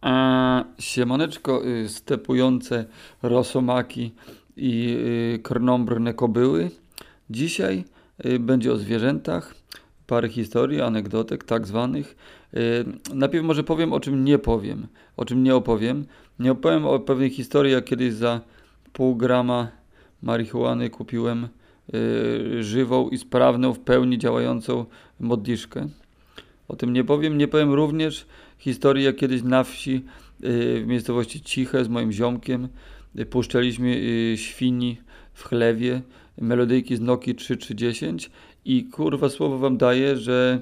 [0.00, 2.84] A siemaneczko, y, stepujące
[3.22, 4.12] rosomaki
[4.56, 4.96] i
[5.34, 6.70] y, krnąbrne kobyły.
[7.30, 7.84] Dzisiaj
[8.26, 9.54] y, będzie o zwierzętach,
[10.06, 12.16] parę historii, anegdotek tak zwanych.
[13.14, 16.06] Najpierw może powiem o czym nie powiem, o czym nie opowiem.
[16.38, 18.40] Nie opowiem o pewnej historii, jak kiedyś za
[18.92, 19.68] pół grama
[20.22, 21.48] marihuany kupiłem
[22.60, 24.86] żywą i sprawną, w pełni działającą
[25.20, 25.88] modliszkę.
[26.68, 27.38] O tym nie powiem.
[27.38, 28.26] Nie powiem również
[28.58, 30.04] historii, jak kiedyś na wsi
[30.44, 32.68] y, w miejscowości Ciche z moim ziomkiem
[33.30, 35.00] puszczaliśmy y, świni
[35.32, 36.02] w chlewie,
[36.40, 38.30] melodyjki z Noki 3 czy 10
[38.64, 40.60] i kurwa słowo wam daję, że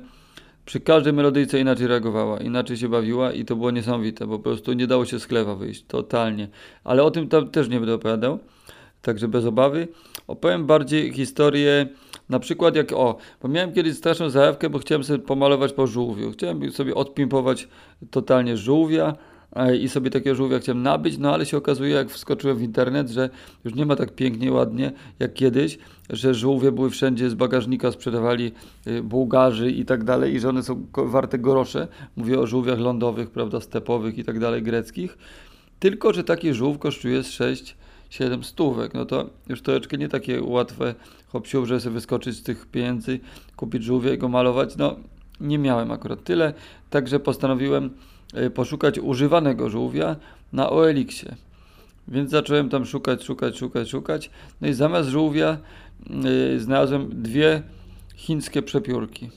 [0.64, 4.72] przy każdej melodyjce inaczej reagowała, inaczej się bawiła i to było niesamowite, bo po prostu
[4.72, 6.48] nie dało się z chlewa wyjść, totalnie.
[6.84, 8.38] Ale o tym tam też nie będę opowiadał,
[9.02, 9.88] także bez obawy.
[10.26, 11.86] Opowiem bardziej historię
[12.28, 16.32] na przykład jak, o, bo miałem kiedyś straszną zajawkę, bo chciałem sobie pomalować po żółwiu.
[16.32, 17.68] Chciałem sobie odpimpować
[18.10, 19.16] totalnie żółwia
[19.56, 23.08] e, i sobie takiego żółwia chciałem nabyć, no ale się okazuje, jak wskoczyłem w internet,
[23.08, 23.30] że
[23.64, 25.78] już nie ma tak pięknie, ładnie jak kiedyś,
[26.10, 28.52] że żółwie były wszędzie z bagażnika, sprzedawali
[28.86, 31.88] e, Bułgarzy i tak dalej i że one są warte grosze.
[32.16, 35.18] Mówię o żółwiach lądowych, prawda, stepowych i tak dalej, greckich.
[35.78, 37.76] Tylko, że taki żółw kosztuje z 6
[38.10, 40.94] 7 stówek, no to już troszeczkę nie takie łatwe
[41.28, 43.20] hopsiu, że sobie wyskoczyć z tych pieniędzy,
[43.56, 44.96] kupić żółwie go malować, no
[45.40, 46.54] nie miałem akurat tyle,
[46.90, 47.90] także postanowiłem
[48.34, 50.16] e, poszukać używanego żółwia
[50.52, 51.36] na OLX-ie.
[52.08, 54.30] Więc zacząłem tam szukać, szukać, szukać, szukać.
[54.60, 55.58] No i zamiast żółwia
[56.10, 57.62] yy, znalazłem dwie
[58.14, 59.30] chińskie przepiórki.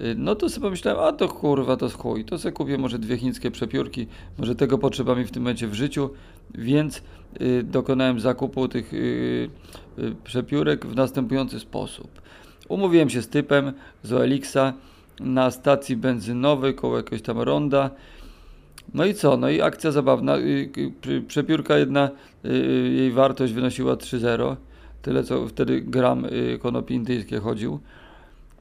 [0.00, 3.16] Yy, no to sobie pomyślałem, a to kurwa, to chuj, to sobie kupię może dwie
[3.16, 4.06] chińskie przepiórki,
[4.38, 6.10] może tego potrzeba mi w tym momencie w życiu,
[6.54, 7.02] więc
[7.40, 9.50] Y, dokonałem zakupu tych y,
[9.98, 12.20] y, przepiórek w następujący sposób.
[12.68, 14.72] Umówiłem się z typem z OLX-a
[15.20, 17.90] na stacji benzynowej koło jakiegoś tam ronda.
[18.94, 19.36] No i co?
[19.36, 20.36] No i akcja zabawna.
[21.28, 22.10] Przepiórka jedna,
[22.90, 24.56] jej wartość wynosiła 3,0.
[25.02, 26.26] Tyle co wtedy gram
[26.60, 27.80] konopi indyjskie chodził.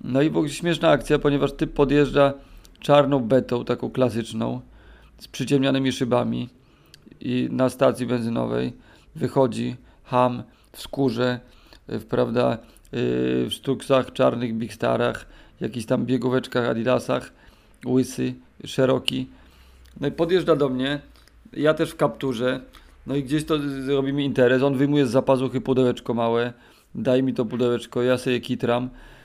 [0.04, 2.34] No i w ogóle śmieszna akcja, ponieważ typ podjeżdża
[2.80, 4.62] czarną betą, taką klasyczną,
[5.18, 6.50] z przyciemnianymi szybami
[7.22, 8.74] i na stacji benzynowej
[9.16, 11.40] wychodzi ham w skórze,
[11.88, 12.58] w, prawda,
[12.92, 15.26] w sztuksach, czarnych Big Starach,
[15.62, 17.34] jakichś tam biegóweczkach Adidasach,
[17.86, 18.34] łysy,
[18.66, 19.28] szeroki.
[20.00, 21.00] No i podjeżdża do mnie,
[21.54, 22.62] ja też w kapturze,
[23.08, 26.54] no i gdzieś to robimy interes, on wyjmuje z zapazuchy pudełeczko małe,
[26.96, 29.17] daj mi to pudełeczko, ja sobie kitram, Y,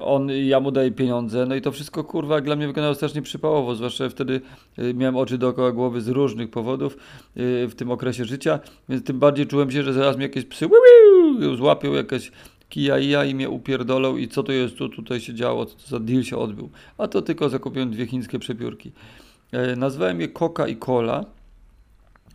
[0.00, 3.74] on, ja mu daję pieniądze, no i to wszystko kurwa dla mnie wyglądało strasznie przypałowo,
[3.74, 4.40] zwłaszcza wtedy
[4.78, 6.96] y, miałem oczy dookoła głowy z różnych powodów
[7.36, 10.68] y, w tym okresie życia, więc tym bardziej czułem się, że zaraz mi jakieś psy
[11.56, 12.32] złapią jakieś
[12.68, 15.74] kija i ja i mnie upierdolą i co to jest, co tutaj się działo, co
[15.74, 16.70] to za deal się odbył.
[16.98, 18.92] A to tylko zakupiłem dwie chińskie przepiórki.
[19.76, 21.24] Nazwałem je Coca i Cola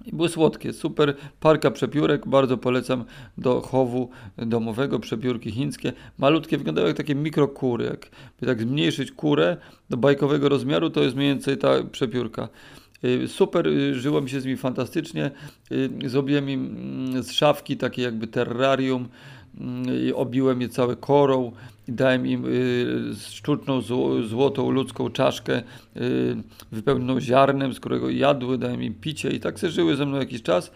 [0.08, 3.06] i były słodkie, super parka przepiórek, bardzo polecam
[3.38, 5.94] do chowu domowego, przepiórki chińskie.
[6.18, 9.58] Malutkie, wyglądają jak takie mikrokury, jakby tak zmniejszyć kurę
[9.90, 12.50] do bajkowego rozmiaru, to jest mniej więcej ta przepiórka.
[13.04, 15.32] Y, super, y, żyło mi się z nimi fantastycznie.
[15.72, 19.08] Y, zrobiłem im mm, z szafki takie jakby terrarium,
[20.16, 21.52] obiłem je całe korą
[21.88, 23.82] i dałem im y, sztuczną,
[24.28, 25.64] złotą, ludzką czaszkę
[25.98, 26.36] y,
[26.72, 30.42] wypełnioną ziarnem, z którego jadły, dałem im picie i tak se żyły ze mną jakiś
[30.42, 30.72] czas,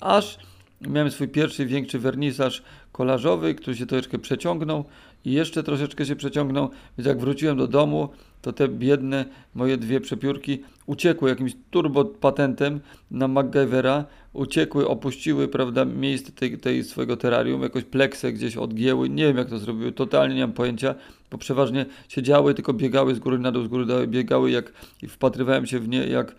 [0.00, 0.38] aż
[0.80, 2.62] miałem swój pierwszy, większy wernisaż
[2.92, 4.84] kolażowy, który się troszeczkę przeciągnął
[5.24, 8.08] i jeszcze troszeczkę się przeciągnął, więc jak wróciłem do domu,
[8.42, 9.24] to te biedne
[9.54, 12.80] moje dwie przepiórki uciekły jakimś turbo patentem
[13.10, 19.24] na MacGyvera, uciekły, opuściły, prawda, miejsce tej, tej swojego terrarium, jakoś pleksę gdzieś odgięły, nie
[19.26, 20.94] wiem jak to zrobiły, totalnie nie mam pojęcia,
[21.30, 24.72] bo przeważnie siedziały, tylko biegały z góry na dół, z góry dół, biegały jak,
[25.02, 26.34] i wpatrywałem się w nie jak yy,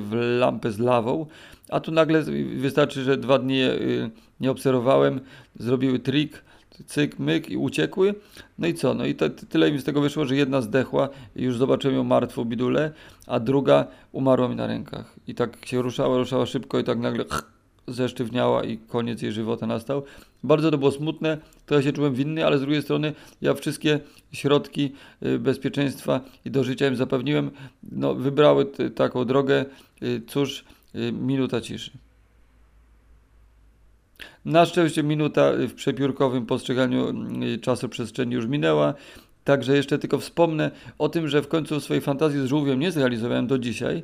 [0.00, 1.26] w lampę z lawą,
[1.68, 2.22] a tu nagle
[2.56, 4.10] wystarczy, że dwa dni yy,
[4.40, 5.20] nie obserwowałem,
[5.58, 6.44] zrobiły trik,
[6.86, 8.14] cyk, myk i uciekły.
[8.58, 8.94] No i co?
[8.94, 12.04] No i to, tyle mi z tego wyszło, że jedna zdechła i już zobaczyłem ją
[12.04, 12.92] martwą bidulę,
[13.26, 15.14] a druga umarła mi na rękach.
[15.26, 17.24] I tak się ruszała, ruszała szybko i tak nagle
[17.88, 20.02] zesztywniała i koniec jej żywota nastał.
[20.44, 24.00] Bardzo to było smutne, to ja się czułem winny, ale z drugiej strony ja wszystkie
[24.32, 24.92] środki
[25.22, 27.50] y, bezpieczeństwa i do życia im zapewniłem.
[27.92, 29.64] No, wybrały taką drogę,
[30.02, 30.64] y, cóż,
[30.94, 31.90] y, minuta ciszy.
[34.44, 38.94] Na szczęście minuta w przepiórkowym postrzeganiu mm, czasu przestrzeni już minęła.
[39.44, 43.46] Także jeszcze tylko wspomnę o tym, że w końcu swojej fantazji z żółwiem nie zrealizowałem
[43.46, 44.02] do dzisiaj,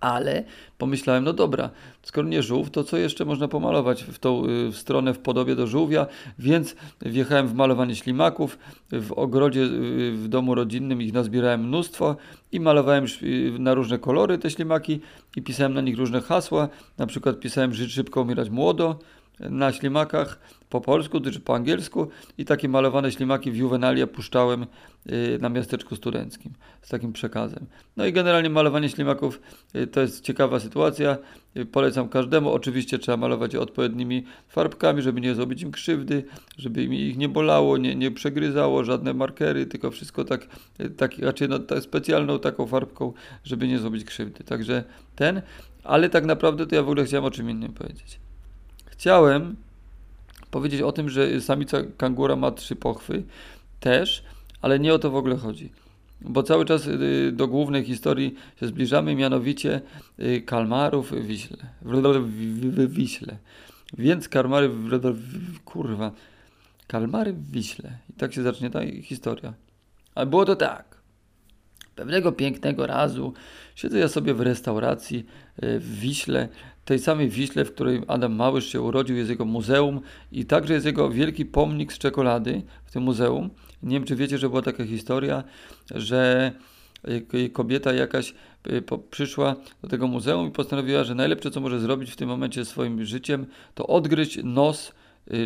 [0.00, 0.44] Ale
[0.78, 1.70] pomyślałem, no dobra,
[2.02, 5.54] skoro nie żółw, to co jeszcze można pomalować w tą y, w stronę w podobie
[5.54, 6.06] do żółwia,
[6.38, 8.58] więc wjechałem w malowanie ślimaków.
[8.92, 12.16] W ogrodzie y, w domu rodzinnym ich nazbierałem mnóstwo
[12.52, 15.00] i malowałem y, na różne kolory te ślimaki
[15.36, 16.68] i pisałem na nich różne hasła.
[16.98, 18.98] Na przykład pisałem żyć szybko, umierać młodo
[19.40, 20.38] na ślimakach
[20.70, 22.08] po polsku czy po angielsku
[22.38, 24.66] i takie malowane ślimaki w Juvenalia puszczałem
[25.10, 26.52] y, na miasteczku studenckim
[26.82, 27.66] z takim przekazem.
[27.96, 29.40] No i generalnie malowanie ślimaków
[29.76, 31.18] y, to jest ciekawa sytuacja.
[31.56, 32.52] Y, polecam każdemu.
[32.52, 36.24] Oczywiście trzeba malować je odpowiednimi farbkami, żeby nie zrobić im krzywdy,
[36.58, 40.46] żeby ich nie bolało, nie, nie przegryzało, żadne markery, tylko wszystko tak,
[40.96, 43.12] tak raczej no, tak specjalną taką farbką,
[43.44, 44.44] żeby nie zrobić krzywdy.
[44.44, 44.84] Także
[45.16, 45.42] ten,
[45.84, 48.20] ale tak naprawdę to ja w ogóle chciałem o czym innym powiedzieć.
[49.00, 49.56] Chciałem
[50.50, 53.22] powiedzieć o tym, że samica kangura ma trzy pochwy
[53.80, 54.24] też,
[54.62, 55.72] ale nie o to w ogóle chodzi.
[56.20, 59.80] Bo cały czas y, do głównej historii się zbliżamy, mianowicie
[60.18, 61.56] y, kalmarów w Wiśle.
[61.82, 63.36] W Wiśle.
[63.98, 66.12] Więc kalmary w, kurwa.
[66.86, 67.98] Kalmary w Wiśle.
[68.10, 69.54] I tak się zacznie ta historia.
[70.14, 70.89] Ale było to tak.
[71.96, 73.32] Pewnego pięknego razu
[73.74, 76.48] siedzę ja sobie w restauracji y, w Wiśle
[76.84, 80.00] tej samej Wiśle, w której Adam Małysz się urodził, jest jego muzeum
[80.32, 83.50] i także jest jego wielki pomnik z czekolady w tym muzeum.
[83.82, 85.44] Nie wiem, czy wiecie, że była taka historia,
[85.94, 86.52] że
[87.52, 88.34] kobieta jakaś
[88.66, 92.64] y, przyszła do tego muzeum i postanowiła, że najlepsze, co może zrobić w tym momencie
[92.64, 94.92] swoim życiem, to odgryźć nos y,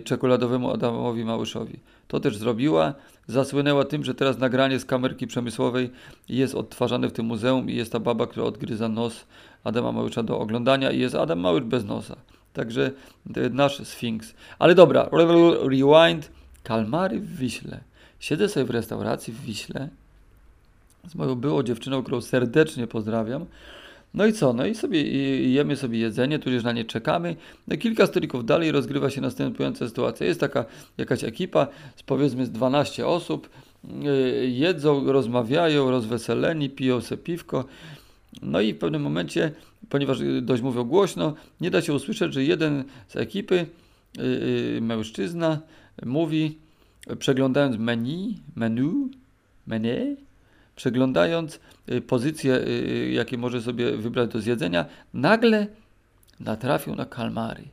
[0.05, 1.79] czekoladowemu Adamowi Małyszowi.
[2.09, 2.95] To też zrobiła.
[3.27, 5.91] Zasłynęła tym, że teraz nagranie z kamerki przemysłowej
[6.29, 9.27] jest odtwarzane w tym muzeum i jest ta baba, która odgryza nos
[9.65, 12.17] Adama Małysza do oglądania i jest Adam Małysz bez nosa.
[12.53, 12.91] Także
[13.51, 14.35] nasz Sfinks.
[14.59, 15.09] Ale dobra,
[15.69, 16.31] rewind.
[16.63, 17.81] Kalmary w Wiśle.
[18.21, 19.89] Siedzę sobie w restauracji w Wiśle
[21.09, 23.47] z moją byłą dziewczyną, którą serdecznie pozdrawiam.
[24.15, 24.53] No i co?
[24.53, 25.03] No i sobie
[25.53, 27.37] jemy sobie jedzenie, tudzież na nie czekamy.
[27.69, 30.27] No kilka stolików dalej rozgrywa się następująca sytuacja.
[30.27, 30.65] Jest taka
[30.99, 31.67] jakaś ekipa
[31.97, 33.51] z powiedzmy z 12 osób.
[33.85, 37.65] Yy, jedzą, rozmawiają, rozweseleni, piją se piwko.
[38.43, 39.53] No i w pewnym momencie,
[39.89, 43.67] ponieważ dość mówią głośno, nie da się usłyszeć, że jeden z ekipy,
[44.19, 45.59] yy, mężczyzna,
[46.07, 46.59] mówi,
[47.19, 49.11] przeglądając menu, menu,
[49.67, 50.17] menu,
[50.77, 51.61] przeglądając
[51.93, 54.85] y, pozycje, y, y, jakie może sobie wybrać do zjedzenia,
[55.15, 55.67] nagle
[56.41, 57.65] natrafił na kalmary.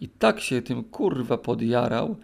[0.00, 2.16] I tak się tym kurwa podjarał,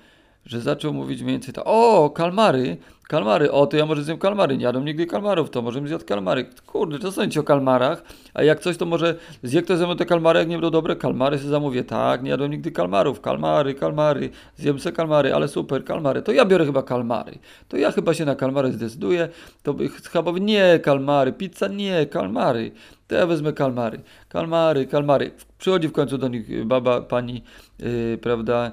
[0.46, 2.76] że zaczął mówić mniej więcej tak, o, kalmary,
[3.08, 6.46] kalmary, o, to ja może zjem kalmary, nie jadłem nigdy kalmarów, to może zjadł kalmary.
[6.66, 8.02] Kurde, to sądzi o kalmarach,
[8.34, 10.96] a jak coś, to może zje ktoś ze mną te kalmary, jak nie będą dobre,
[10.96, 15.84] kalmary sobie zamówię, tak, nie jadłem nigdy kalmarów, kalmary, kalmary, zjem se kalmary, ale super,
[15.84, 17.38] kalmary, to ja biorę chyba kalmary,
[17.68, 19.28] to ja chyba się na kalmary zdecyduję,
[19.62, 19.74] to
[20.12, 22.72] chyba nie, kalmary, pizza nie, kalmary,
[23.08, 25.30] to ja wezmę kalmary, kalmary, kalmary.
[25.58, 27.42] Przychodzi w końcu do nich baba, pani,
[27.78, 28.70] yy, prawda,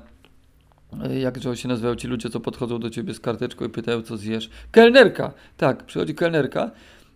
[1.19, 4.49] jak się nazywają ci ludzie, co podchodzą do ciebie z karteczką i pytają, co zjesz?
[4.71, 5.33] Kelnerka!
[5.57, 6.71] Tak, przychodzi kelnerka,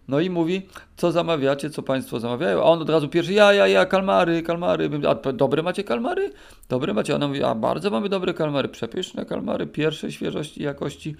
[0.07, 0.61] no i mówi,
[0.97, 4.89] co zamawiacie, co państwo zamawiają, a on od razu pierwszy, ja, ja, ja, kalmary, kalmary,
[5.07, 6.31] a dobre macie kalmary?
[6.69, 11.15] Dobre macie, a ona mówi, a bardzo mamy dobre kalmary, przepyszne kalmary, pierwszej świeżości jakości,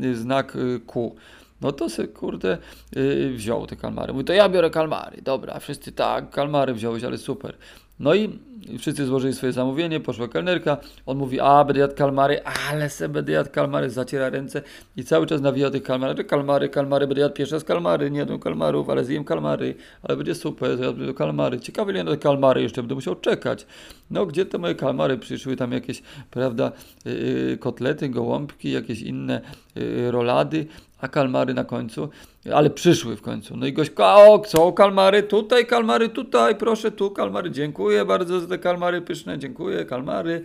[0.00, 1.16] yy, znak yy, Q.
[1.60, 2.58] No to se, kurde,
[2.96, 4.12] yy, wziął te kalmary.
[4.12, 5.22] Mówi, to ja biorę kalmary.
[5.22, 7.54] Dobra, wszyscy tak, kalmary wziąłeś, ale super.
[8.00, 8.38] No i
[8.78, 13.32] wszyscy złożyli swoje zamówienie, poszła kelnerka, on mówi, a będę jadł kalmary, ale se będę
[13.32, 14.62] jadł kalmary, zaciera ręce
[14.96, 18.40] i cały czas nawija tych kalmary, kalmary, kalmary, będę jadł pierwszy raz kalmary, nie jadłem
[18.40, 22.82] kalmarów, ale zjem kalmary, ale będzie super, jadłem kalmary, ciekawe ile na te kalmary jeszcze
[22.82, 23.66] będę musiał czekać.
[24.10, 26.72] No gdzie te moje kalmary przyszły, tam jakieś, prawda,
[27.04, 29.40] yy, kotlety, gołąbki, jakieś inne
[29.74, 30.66] yy, rolady,
[31.00, 32.08] a kalmary na końcu,
[32.54, 33.56] ale przyszły w końcu.
[33.56, 38.46] No i gość, o, co, kalmary, tutaj, kalmary, tutaj, proszę, tu, kalmary, dziękuję bardzo za
[38.46, 40.44] te kalmary pyszne, dziękuję, kalmary.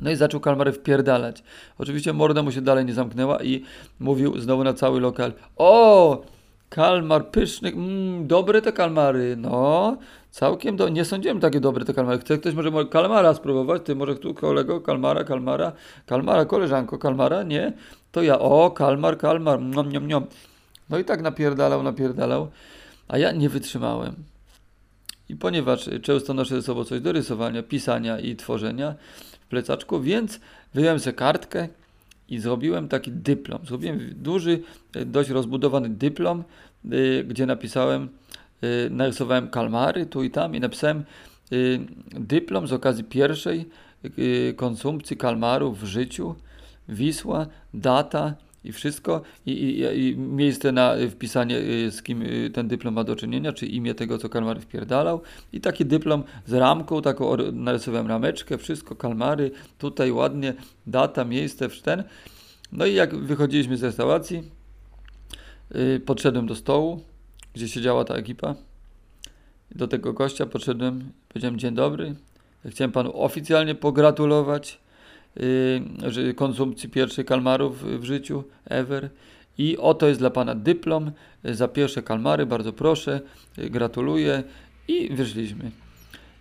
[0.00, 1.42] No i zaczął kalmary wpierdalać.
[1.78, 3.62] Oczywiście morda mu się dalej nie zamknęła i
[4.00, 6.22] mówił znowu na cały lokal, o,
[6.68, 9.96] kalmar pyszny, mm, dobre te kalmary, no,
[10.30, 10.88] całkiem, do...
[10.88, 12.18] nie sądziłem takie dobre te kalmary.
[12.18, 13.82] Chce ktoś może kalmara spróbować?
[13.84, 15.72] Ty może tu kolego, kalmara, kalmara,
[16.06, 17.72] kalmara, koleżanko, kalmara, nie?
[18.12, 20.26] To ja, o, kalmar, kalmar, nom, nom, nom.
[20.90, 22.48] No i tak napierdalał, napierdalał,
[23.08, 24.14] a ja nie wytrzymałem.
[25.28, 28.94] I ponieważ często noszę ze sobą coś do rysowania, pisania i tworzenia
[29.40, 30.40] w plecaczku, więc
[30.74, 31.68] wyjąłem sobie kartkę
[32.28, 33.66] i zrobiłem taki dyplom.
[33.66, 34.62] Zrobiłem duży,
[35.06, 36.44] dość rozbudowany dyplom,
[36.92, 38.08] y, gdzie napisałem,
[38.64, 41.04] y, narysowałem kalmary tu i tam i napisałem
[41.52, 41.80] y,
[42.10, 43.68] dyplom z okazji pierwszej
[44.56, 46.34] konsumpcji kalmarów w życiu
[46.88, 48.34] Wisła, data
[48.64, 52.94] I wszystko, i, i, i miejsce na y, wpisanie, y, z kim y, ten dyplom
[52.94, 55.20] ma do czynienia, czy imię tego, co kalmar wpierdalał.
[55.52, 60.54] I taki dyplom z ramką, taką narysowałem rameczkę, wszystko, kalmary, tutaj ładnie,
[60.86, 62.04] data, miejsce, ten.
[62.72, 64.42] No i jak wychodziliśmy z restauracji,
[65.76, 67.00] y, podszedłem do stołu,
[67.54, 68.54] gdzie siedziała ta ekipa.
[69.74, 72.14] Do tego gościa podszedłem, powiedziałem dzień dobry.
[72.66, 74.87] Chciałem panu oficjalnie pogratulować yy,
[76.36, 79.10] konsumpcji pierwszych kalmarów w życiu ever.
[79.58, 81.10] I oto jest dla pana dyplom
[81.44, 83.20] y, za pierwsze kalmary, bardzo proszę,
[83.58, 84.42] y, gratuluję.
[84.88, 85.70] I wyszliśmy.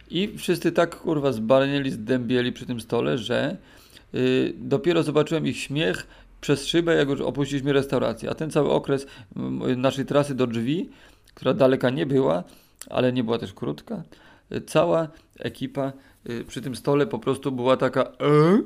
[0.10, 3.58] I wszyscy tak kurwa zbalnieli, zdębieli przy tym stole, że
[4.16, 6.08] y, dopiero zobaczyłem ich śmiech
[6.42, 8.30] przez szybę, jak już opuściliśmy restaurację.
[8.30, 9.08] A ten cały okres
[9.78, 10.90] naszej trasy do drzwi,
[11.34, 12.44] która daleka nie była,
[12.90, 14.27] ale nie była też krótka, y,
[14.66, 15.08] cała
[15.40, 15.94] ekipa
[16.30, 18.62] y, przy tym stole po prostu była taka e?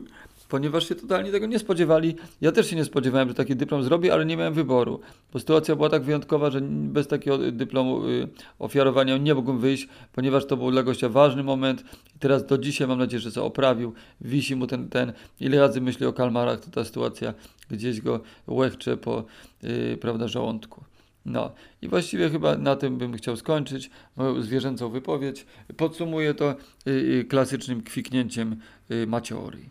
[0.51, 2.15] ponieważ się totalnie tego nie spodziewali.
[2.41, 4.99] Ja też się nie spodziewałem, że taki dyplom zrobię, ale nie miałem wyboru,
[5.33, 8.27] bo sytuacja była tak wyjątkowa, że bez takiego dyplomu y,
[8.59, 11.83] ofiarowania nie mógłbym wyjść, ponieważ to był dla gościa ważny moment
[12.19, 16.05] teraz do dzisiaj mam nadzieję, że się oprawił, wisi mu ten, ten, ile razy myśli
[16.05, 17.33] o kalmarach, to ta sytuacja
[17.69, 19.23] gdzieś go łechcze po,
[19.63, 20.83] y, prawda, żołądku.
[21.25, 21.51] No
[21.81, 25.45] i właściwie chyba na tym bym chciał skończyć moją zwierzęcą wypowiedź.
[25.77, 26.55] Podsumuję to
[26.87, 28.59] y, y, klasycznym kwiknięciem
[28.91, 29.69] y.